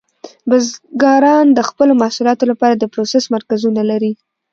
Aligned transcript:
بزګران 0.49 1.45
د 1.53 1.59
خپلو 1.69 1.93
محصولاتو 2.01 2.43
لپاره 2.51 2.75
د 2.77 2.83
پروسس 2.93 3.23
مرکزونه 3.35 3.81
لري. 3.91 4.11